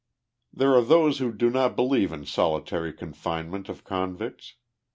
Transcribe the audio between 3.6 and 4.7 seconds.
ol convicts.